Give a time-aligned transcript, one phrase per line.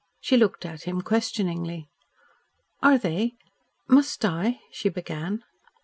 [0.19, 1.87] She looked at him questioningly.
[2.81, 3.35] "Are they
[3.87, 5.43] must I?" she began.